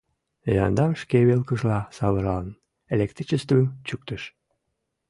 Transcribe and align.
Яндам 0.65 0.91
шке 1.01 1.17
велкыжла 1.29 1.79
савыралын, 1.97 2.57
электричествым 2.93 3.67
чӱктыш. 3.87 4.23